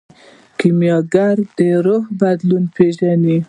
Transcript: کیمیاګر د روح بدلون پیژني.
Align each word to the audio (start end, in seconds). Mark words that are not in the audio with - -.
کیمیاګر 0.59 1.35
د 1.55 1.57
روح 1.85 2.03
بدلون 2.19 2.63
پیژني. 2.75 3.37